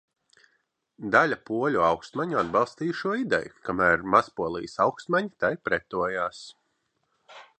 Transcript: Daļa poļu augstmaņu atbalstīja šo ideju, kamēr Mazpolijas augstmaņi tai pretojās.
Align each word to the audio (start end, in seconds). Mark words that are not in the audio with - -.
Daļa 1.15 1.35
poļu 1.49 1.83
augstmaņu 1.89 2.39
atbalstīja 2.43 2.97
šo 3.03 3.13
ideju, 3.25 3.53
kamēr 3.69 4.07
Mazpolijas 4.15 4.75
augstmaņi 4.89 5.33
tai 5.45 5.55
pretojās. 5.69 6.41